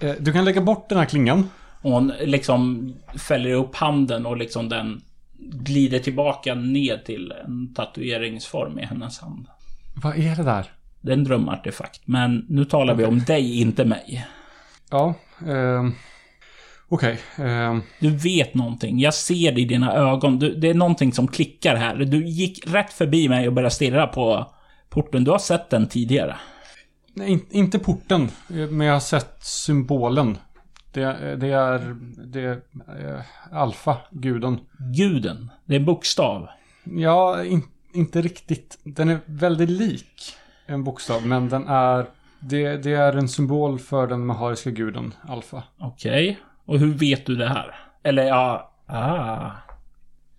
[0.00, 1.50] Eh, Du kan lägga bort den här klingan.
[1.82, 5.00] Och hon liksom fäller upp handen och liksom den
[5.38, 9.46] glider tillbaka ned till en tatueringsform i hennes hand.
[10.02, 10.66] Vad är det där?
[11.00, 14.26] Det är en drömartefakt, men nu talar vi om dig, inte mig.
[14.90, 15.14] Ja,
[15.46, 15.92] ehm,
[16.94, 17.18] okej.
[17.36, 18.98] ehm, Du vet någonting.
[18.98, 20.38] Jag ser det i dina ögon.
[20.38, 21.96] Du, det är någonting som klickar här.
[21.96, 24.52] Du gick rätt förbi mig och började stirra på
[24.88, 25.24] porten.
[25.24, 26.36] Du har sett den tidigare.
[27.14, 30.38] nej, in, inte porten, eh, men jag har sett symbolen.
[30.92, 32.52] Det, det är, det är
[33.16, 33.20] eh,
[33.52, 34.58] alfa, guden.
[34.96, 35.50] Guden.
[35.64, 36.48] Det är en bokstav.
[36.84, 37.62] Ja, in,
[37.94, 38.78] inte riktigt.
[38.84, 40.34] Den är väldigt lik
[40.66, 42.06] en bokstav, men den är...
[42.40, 45.62] Det, det är en symbol för den mahariska guden, alfa.
[45.78, 46.38] Okej.
[46.66, 47.74] Och hur vet du det här?
[48.02, 48.70] Eller ja...
[48.86, 49.50] Ah.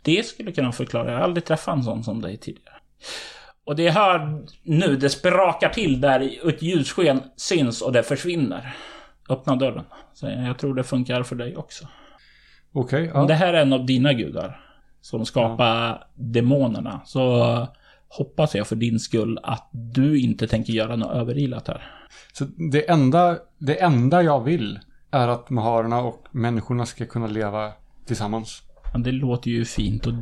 [0.01, 1.11] Det skulle kunna förklara.
[1.11, 2.75] Jag har aldrig träffat en sån som dig tidigare.
[3.65, 8.75] Och det hör nu, det sprakar till där ett ljussken syns och det försvinner.
[9.29, 9.85] Öppna dörren.
[10.13, 11.87] Så jag tror det funkar för dig också.
[12.73, 13.27] Okej, Om ja.
[13.27, 14.61] det här är en av dina gudar
[15.01, 17.67] som skapar demonerna så
[18.07, 21.91] hoppas jag för din skull att du inte tänker göra något överilat här.
[22.33, 24.79] Så det enda, det enda jag vill
[25.11, 27.71] är att maharerna och människorna ska kunna leva
[28.05, 28.61] tillsammans.
[28.93, 30.13] Ja, det låter ju fint och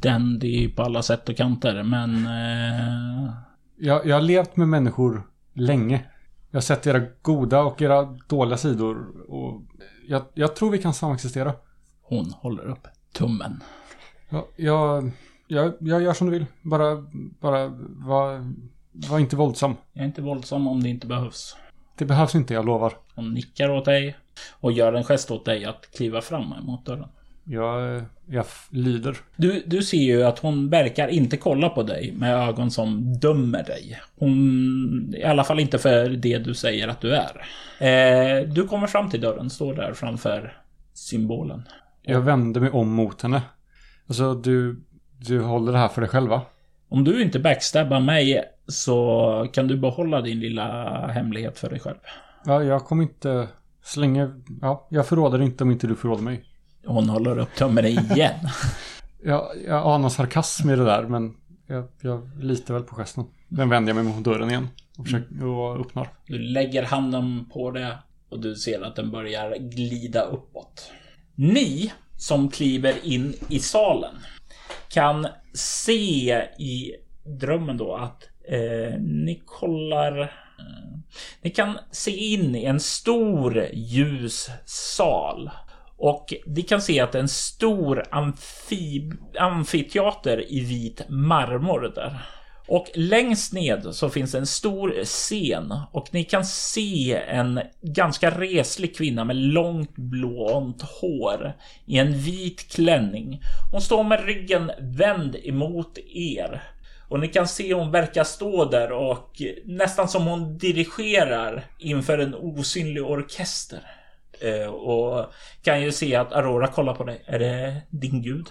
[0.00, 2.26] den det är ju på alla sätt och kanter men...
[2.26, 3.30] Eh,
[3.78, 5.22] Jag, jag har levt med människor
[5.52, 6.04] länge.
[6.50, 9.62] Jag har sett era goda och era dåliga sidor och
[10.08, 11.52] jag, jag tror vi kan samexistera.
[12.02, 13.62] hon håller upp tummen.
[14.28, 15.10] Ja, jag,
[15.46, 16.46] jag, jag gör som du vill.
[16.62, 16.96] Bara,
[17.40, 18.54] bara var,
[18.92, 19.74] var inte våldsam.
[19.92, 21.56] Jag är inte våldsam om det inte behövs.
[21.98, 22.92] Det behövs inte, jag lovar.
[23.14, 24.16] Hon nickar åt dig
[24.60, 27.08] och gör en gest åt dig att kliva fram mot dörren.
[27.48, 29.16] Jag, jag lyder.
[29.36, 33.62] Du, du ser ju att hon verkar inte kolla på dig med ögon som dömer
[33.62, 34.00] dig.
[34.18, 35.14] Hon...
[35.16, 37.46] I alla fall inte för det du säger att du är.
[37.78, 40.56] Eh, du kommer fram till dörren, står där framför
[40.94, 41.62] symbolen.
[42.02, 43.42] Jag vänder mig om mot henne.
[44.06, 44.84] Alltså, du,
[45.18, 46.42] du håller det här för dig själv, va?
[46.88, 51.96] Om du inte backstabbar mig så kan du behålla din lilla hemlighet för dig själv.
[52.44, 53.48] Ja, jag kommer inte...
[53.86, 54.30] Så länge...
[54.60, 56.44] Ja, jag förråder inte om inte du förråder mig.
[56.86, 58.34] Hon håller upp tummen igen.
[59.22, 63.24] Jag, jag anar sarkasm i det där, men jag, jag litar väl på gesten.
[63.48, 64.68] Den vänder jag mig mot dörren igen
[64.98, 66.08] och, försöker, och öppnar.
[66.26, 70.90] Du lägger handen på det och du ser att den börjar glida uppåt.
[71.34, 74.14] Ni som kliver in i salen
[74.88, 76.94] kan se i
[77.24, 80.45] drömmen då att eh, ni kollar...
[81.42, 85.50] Ni kan se in i en stor ljus sal.
[85.96, 92.20] Och ni kan se att det är en stor amfi, amfiteater i vit marmor där.
[92.68, 98.96] Och längst ned så finns en stor scen och ni kan se en ganska reslig
[98.96, 103.40] kvinna med långt blont hår i en vit klänning.
[103.72, 106.62] Hon står med ryggen vänd emot er
[107.08, 112.34] och ni kan se hon verkar stå där och nästan som hon dirigerar inför en
[112.34, 113.80] osynlig orkester.
[114.40, 117.22] Eh, och kan ju se att Aurora kollar på dig.
[117.26, 118.46] Är det din gud?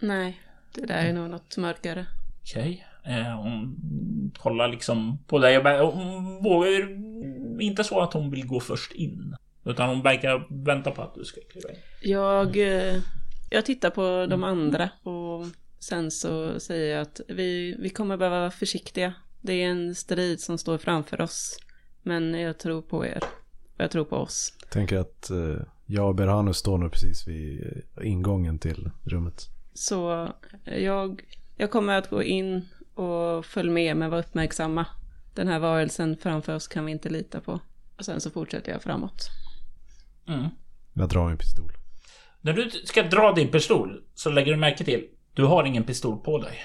[0.00, 0.40] Nej,
[0.74, 2.06] det där är nog något mörkare.
[2.42, 2.86] Okej.
[3.04, 3.76] Eh, hon
[4.38, 6.88] kollar liksom på dig och hon vågar
[7.60, 9.36] inte så att hon vill gå först in.
[9.64, 11.76] Utan hon verkar vänta på att du ska kliva in.
[12.02, 12.96] Jag, eh,
[13.50, 15.27] jag tittar på de andra och
[15.78, 19.14] sen så säger jag att vi, vi kommer behöva vara försiktiga.
[19.40, 21.58] Det är en strid som står framför oss.
[22.02, 23.22] Men jag tror på er.
[23.76, 24.52] Och jag tror på oss.
[24.70, 29.48] Tänker att eh, jag och Berhanus står nu precis vid eh, ingången till rummet.
[29.74, 30.32] Så
[30.64, 31.22] jag,
[31.56, 34.86] jag kommer att gå in och följa med men vara uppmärksamma.
[35.34, 37.60] Den här varelsen framför oss kan vi inte lita på.
[37.96, 39.28] Och sen så fortsätter jag framåt.
[40.28, 40.48] Mm.
[40.92, 41.72] Jag drar min pistol.
[42.40, 46.18] När du ska dra din pistol så lägger du märke till du har ingen pistol
[46.18, 46.64] på dig.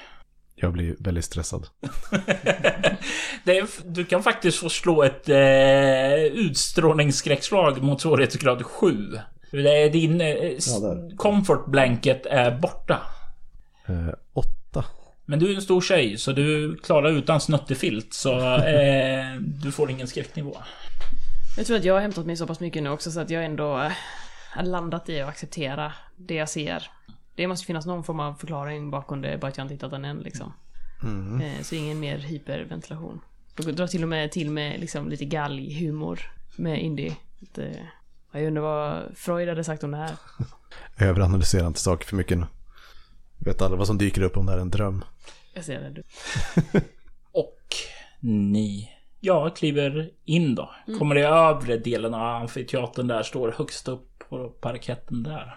[0.55, 1.67] Jag blir väldigt stressad.
[3.43, 9.19] Det är, du kan faktiskt få slå ett eh, utstrålningsskräckslag mot svårighetsgrad 7.
[9.51, 13.01] Det är din eh, Ja, comfort blanket är borta.
[13.86, 14.86] Eh, åtta.
[15.25, 19.91] Men du är en stor tjej så du klarar utan snuttefilt så eh, du får
[19.91, 20.57] ingen skräcknivå.
[21.57, 23.45] Jag tror att jag har hämtat mig så pass mycket nu också så att jag
[23.45, 23.91] ändå eh,
[24.51, 26.89] har landat i att acceptera det jag ser.
[27.36, 30.06] Det måste finnas någon form av förklaring bakom det, bara att jag inte hittat den
[30.06, 30.54] än liksom.
[31.41, 33.22] Eh, Så ingen mer hyperventilation.
[33.58, 36.19] Jag drar till och med till med liksom lite galghumor
[36.56, 37.15] med Indie.
[37.58, 37.65] Eh,
[38.32, 40.12] Jag undrar vad Freud hade sagt om det här.
[40.98, 42.46] Jag överanalyserar inte saker för mycket nu.
[43.38, 45.04] Vet aldrig vad som dyker upp om det är en dröm.
[45.54, 46.04] Jag ser det.
[47.32, 47.60] Och
[48.19, 50.72] ni, ja, kliver in då.
[51.00, 55.56] Kommer i övre delen av amfiteatern där, står högst upp på parketten där.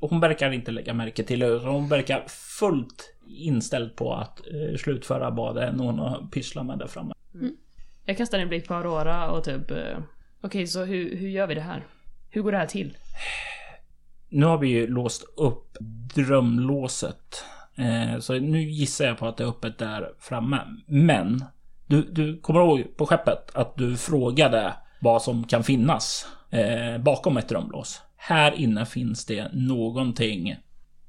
[0.00, 2.24] Hon verkar inte lägga märke till det, hon verkar
[2.58, 7.14] fullt inställd på att eh, slutföra vad är hon har pysslat med där framme.
[8.04, 9.70] Jag kastar en blick på Aurora och typ...
[9.70, 9.98] eh,
[10.40, 11.86] Okej, så hur, hur gör vi det här?
[12.30, 12.96] Hur går det här till?
[14.28, 15.76] Nu har vi ju låst upp
[16.14, 17.44] drömlåset.
[17.76, 20.60] Eh, så nu gissar jag på att det är öppet där framme.
[20.86, 21.44] Men
[21.86, 27.36] du, du kommer ihåg på skeppet att du frågade vad som kan finnas eh, bakom
[27.36, 28.02] ett drömlås.
[28.20, 30.56] Här inne finns det någonting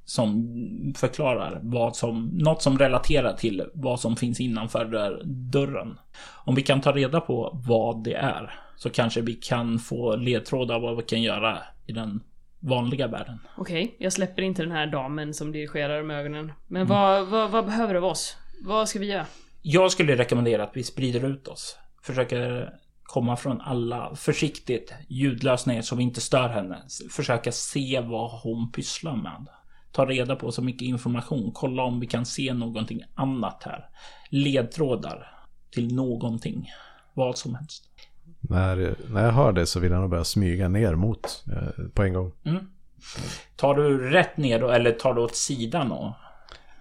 [0.05, 4.85] som förklarar vad som, något som relaterar till vad som finns innanför
[5.25, 5.97] dörren.
[6.45, 10.79] Om vi kan ta reda på vad det är så kanske vi kan få ledtrådar
[10.79, 12.23] vad vi kan göra i den
[12.59, 13.39] vanliga världen.
[13.57, 16.51] Okej, jag släpper inte den här damen som dirigerar med ögonen.
[16.67, 18.37] Men vad, vad, vad behöver du av oss?
[18.61, 19.25] Vad ska vi göra?
[19.61, 21.77] Jag skulle rekommendera att vi sprider ut oss.
[22.01, 22.73] Försöker
[23.09, 26.77] komma från alla försiktigt, ljudlöst ner så vi inte stör henne.
[27.11, 29.47] Försöka se vad hon pysslar med.
[29.91, 31.51] Ta reda på så mycket information.
[31.53, 33.89] Kolla om vi kan se någonting annat här.
[34.29, 35.31] Ledtrådar
[35.71, 36.69] till någonting.
[37.13, 37.83] Vad som helst.
[38.39, 42.03] När, när jag hör det så vill jag nog börja smyga ner mot eh, på
[42.03, 42.31] en gång.
[43.55, 46.15] Tar du rätt ner då, eller tar du åt sidan då?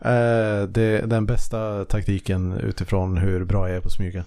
[0.04, 4.24] Eh, det den bästa taktiken utifrån hur bra jag är på smyga.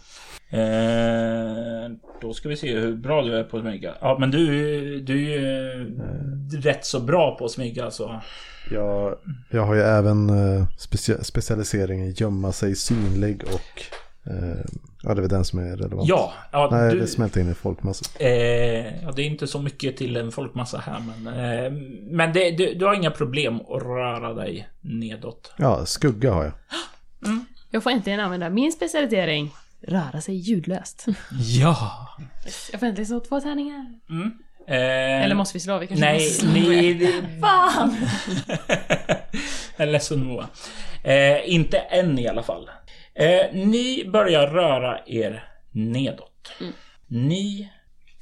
[0.49, 3.93] Eh, då ska vi se hur bra du är på att smyga.
[4.01, 5.97] Ja, men du, du är ju
[6.61, 8.21] rätt så bra på att smyga så.
[8.71, 9.15] Jag,
[9.49, 13.81] jag har ju även eh, specia- specialisering i gömma sig synlig och
[14.31, 14.65] eh,
[15.03, 16.09] ja, det är väl den som är relevant.
[16.09, 18.05] Ja, ja Nej, du, det smälter in i folkmassa.
[18.19, 21.71] eh, ja, det är inte så mycket till en folkmassa här, men, eh,
[22.11, 25.53] men det, du, du har inga problem att röra dig nedåt.
[25.57, 26.53] Ja, skugga har jag.
[27.73, 29.51] Jag får äntligen använda min specialisering.
[29.87, 31.05] Röra sig ljudlöst.
[31.59, 32.07] Ja.
[32.71, 33.85] Jag får äntligen slå två tärningar.
[34.67, 35.77] Eh, Eller måste vi slå?
[35.77, 36.51] Vi kanske Nej, måste slå.
[36.51, 37.13] ni...
[37.41, 37.95] Fan!
[39.77, 40.47] Jag är ledsen Moa.
[41.03, 42.69] Eh, inte än i alla fall.
[43.21, 46.51] Eh, ni börjar röra er nedåt.
[47.07, 47.71] Ni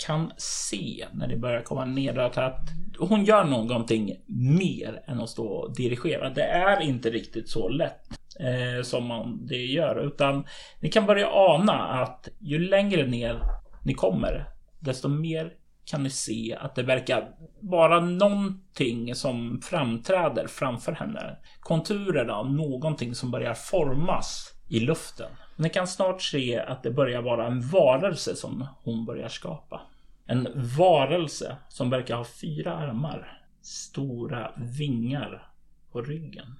[0.05, 2.61] kan se när ni börjar komma nedåt att
[2.99, 6.29] hon gör någonting mer än att stå och dirigera.
[6.29, 8.01] Det är inte riktigt så lätt
[8.39, 10.45] eh, som man det gör, utan
[10.79, 13.41] ni kan börja ana att ju längre ner
[13.85, 14.45] ni kommer,
[14.79, 15.51] desto mer
[15.85, 17.29] kan ni se att det verkar
[17.61, 21.37] vara någonting som framträder framför henne.
[21.59, 25.31] Konturerna av någonting som börjar formas i luften.
[25.55, 29.81] Ni kan snart se att det börjar vara en varelse som hon börjar skapa.
[30.25, 35.47] En varelse som verkar ha fyra armar, stora vingar
[35.91, 36.55] på ryggen.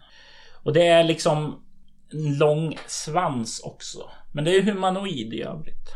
[0.63, 1.63] Och det är liksom
[2.11, 4.09] en lång svans också.
[4.31, 5.89] Men det är humanoid i övrigt.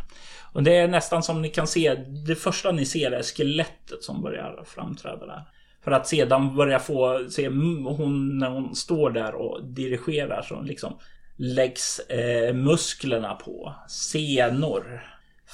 [0.53, 1.95] Och det är nästan som ni kan se,
[2.25, 5.43] det första ni ser är skelettet som börjar framträda där.
[5.83, 10.97] För att sedan börja få se hon när hon står där och dirigerar så liksom
[11.37, 13.75] läggs eh, musklerna på.
[13.87, 15.03] Senor.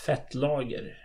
[0.05, 0.97] Fettlager.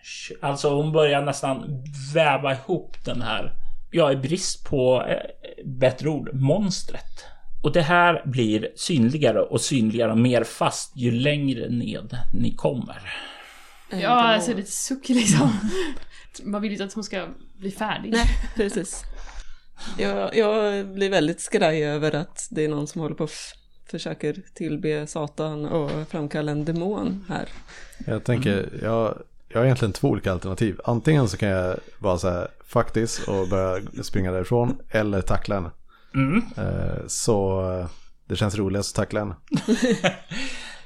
[0.43, 1.85] Alltså hon börjar nästan
[2.15, 3.53] väva ihop den här,
[3.91, 7.25] ja i brist på eh, bättre ord, monstret.
[7.63, 13.13] Och det här blir synligare och synligare och mer fast ju längre ned ni kommer.
[13.91, 15.53] Ja, alltså lite suck liksom.
[16.43, 18.13] Man vill ju inte att hon ska bli färdig.
[18.13, 19.03] Nej, precis.
[19.99, 23.29] Jag, jag blir väldigt skraj över att det är någon som håller på
[23.87, 27.49] försöker tillbe Satan och framkalla en demon här.
[28.07, 29.19] Jag tänker, jag,
[29.49, 30.81] jag har egentligen två olika alternativ.
[30.85, 35.71] Antingen så kan jag vara så här faktiskt och börja springa därifrån eller tackla henne.
[36.15, 36.43] Mm.
[36.57, 37.63] Eh, Så
[38.29, 39.35] det känns roligast att tackla henne.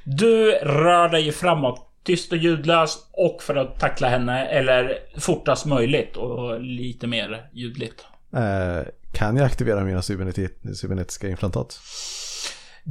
[0.04, 6.16] Du rör dig framåt tyst och ljudlöst och för att tackla henne eller fortast möjligt
[6.16, 8.04] och lite mer ljudligt.
[8.32, 11.80] Eh, Kan jag aktivera mina cyberneti- cybernetiska implantat?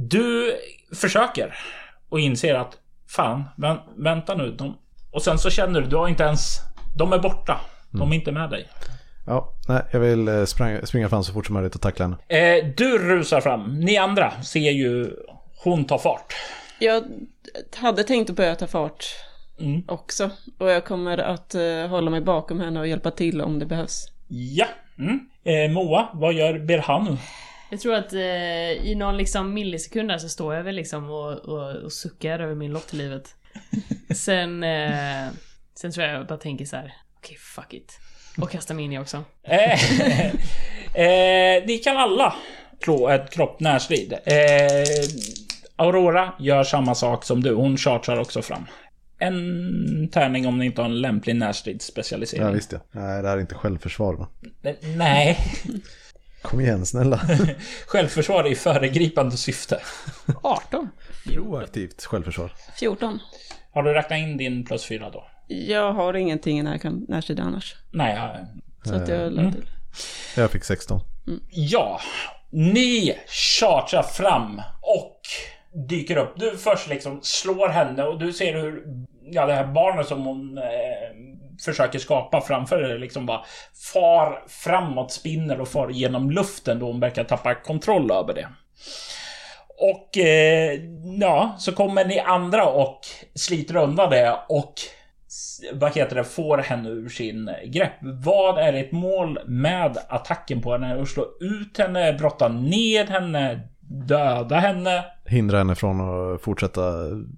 [0.08, 0.56] Du
[0.94, 1.54] försöker
[2.08, 4.50] och inser att fan, vä- vänta nu.
[4.58, 4.78] De,
[5.10, 6.58] och sen så känner du, du har inte ens...
[6.96, 7.60] De är borta.
[7.90, 8.68] De är inte med dig.
[9.26, 12.16] Ja, nej, jag vill eh, springa, springa fram så fort som möjligt och tackla henne.
[12.38, 13.80] Eh, du rusar fram.
[13.80, 15.10] Ni andra ser ju
[15.64, 16.34] hon ta fart.
[16.78, 17.04] Jag
[17.76, 19.04] hade tänkt att börja ta fart
[19.60, 19.82] Mm.
[19.88, 20.30] också.
[20.58, 24.06] Och jag kommer att eh, hålla mig bakom henne och hjälpa till om det behövs.
[24.28, 24.66] Ja.
[24.98, 25.20] Mm.
[25.44, 27.16] Eh, Moa, vad gör Berhanu?
[27.70, 28.20] Jag tror att eh,
[28.86, 32.54] i någon liksom millisekund där så står jag väl liksom och, och, och suckar över
[32.54, 33.34] min lott i livet.
[34.14, 35.28] Sen, eh,
[35.74, 37.98] sen tror jag jag bara tänker så här: okej fuck it.
[38.40, 39.24] Och kastar mig in i också.
[40.94, 41.06] Eh,
[41.56, 42.34] eh, ni kan alla
[42.82, 44.12] slå ett kropp närstrid.
[44.12, 44.84] Eh,
[45.76, 47.54] Aurora gör samma sak som du.
[47.54, 48.66] Hon chartrar också fram.
[49.18, 52.46] En tärning om ni inte har en lämplig närstridsspecialisering.
[52.46, 52.78] Ja, visst ja.
[52.90, 54.28] Nej, det här är inte självförsvar va?
[54.96, 55.38] Nej,
[56.48, 57.20] Kom igen snälla.
[57.86, 59.80] självförsvar i föregripande syfte.
[60.42, 60.88] 18.
[61.34, 62.52] Proaktivt självförsvar.
[62.78, 63.18] 14.
[63.72, 65.24] Har du räknat in din plus fyra då?
[65.46, 67.76] Jag har ingenting i när närstrid annars.
[67.90, 68.36] Nej, ja.
[68.84, 69.52] Så att jag la Mm.
[69.52, 69.66] till.
[70.36, 71.00] Jag fick 16.
[71.50, 72.00] Ja,
[72.50, 73.18] ni
[73.60, 75.20] chartrar fram och
[75.88, 76.32] dyker upp.
[76.36, 78.84] Du först liksom slår henne och du ser hur
[79.30, 80.64] ja, det här barnet som hon eh,
[81.64, 83.44] försöker skapa framför er liksom bara
[83.92, 88.48] far framåt, spinner och far genom luften då hon verkar tappa kontroll över det.
[89.80, 90.80] Och eh,
[91.20, 93.00] ja, så kommer ni andra och
[93.34, 94.74] sliter undan det och
[95.72, 97.92] vad heter det, får henne ur sin grepp.
[98.00, 101.02] Vad är ert mål med attacken på henne?
[101.02, 105.04] Att slå ut henne, brotta ned henne, döda henne?
[105.24, 106.80] Hindra henne från att fortsätta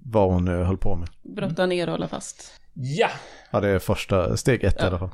[0.05, 1.09] vad hon nu höll på med.
[1.21, 2.61] Brotta ner och hålla fast.
[2.73, 3.09] Ja,
[3.51, 5.09] Ja, det är första, steg ett i alla fall.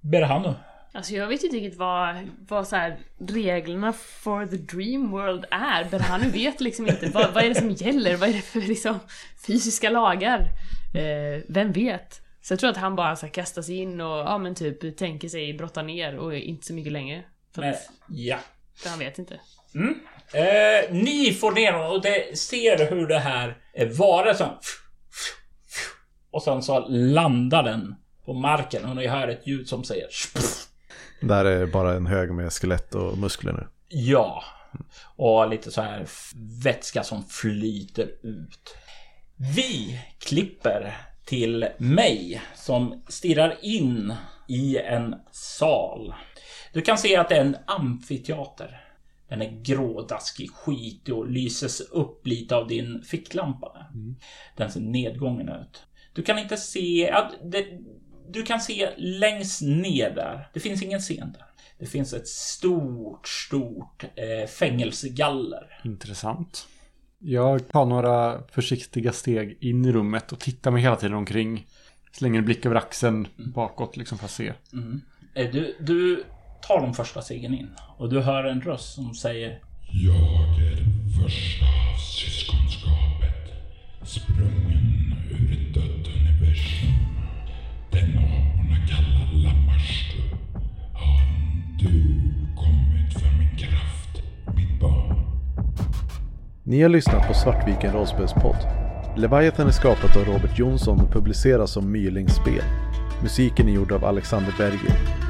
[0.00, 0.54] Berhanu.
[0.92, 2.16] Alltså jag vet inte riktigt vad,
[2.48, 5.88] vad så här, reglerna for the dream world är.
[5.90, 8.16] Men han vet liksom inte vad, vad är det som gäller?
[8.16, 8.98] Vad är det för liksom,
[9.46, 10.40] fysiska lagar?
[10.94, 12.20] Eh, vem vet?
[12.42, 15.28] Så jag tror att han bara så här, sig in och ja, men typ tänker
[15.28, 17.22] sig brotta ner och inte så mycket längre.
[17.54, 18.38] För, att, ja.
[18.76, 19.34] för han vet inte.
[20.32, 24.48] Eh, ni får ner honom och det ser hur det här eh, varelsen...
[26.36, 27.94] Och sen så landar den
[28.24, 30.08] på marken och ni hör ett ljud som säger...
[31.20, 33.66] Där är bara en hög med skelett och muskler nu.
[33.88, 34.44] Ja.
[35.16, 36.06] Och lite så här
[36.64, 38.76] vätska som flyter ut.
[39.56, 44.14] Vi klipper till mig som stirrar in
[44.48, 46.14] i en sal.
[46.72, 48.84] Du kan se att det är en amfiteater.
[49.28, 53.86] Den är grådaskig, skitig och lyses upp lite av din ficklampa.
[54.56, 55.82] Den ser nedgången ut.
[56.16, 57.08] Du kan inte se...
[57.12, 57.66] Ja, det,
[58.28, 60.48] du kan se längst ner där.
[60.54, 61.42] Det finns ingen scen där.
[61.78, 65.80] Det finns ett stort, stort eh, fängelsegaller.
[65.84, 66.66] Intressant.
[67.18, 71.66] Jag tar några försiktiga steg in i rummet och tittar mig hela tiden omkring.
[72.12, 74.52] Slänger en blick över axeln bakåt liksom för att se.
[75.34, 76.24] Eh, Du, du
[76.62, 79.60] tar de första stegen in och du hör en röst som säger
[79.92, 83.52] Jag är den första av syskonskapet,
[84.04, 84.95] sprungen
[96.68, 98.56] Ni har lyssnat på Svartviken rollspelspodd.
[99.16, 102.62] Leviathan är skapat av Robert Jonsson och publiceras som Mylings spel.
[103.22, 105.25] Musiken är gjord av Alexander Berger.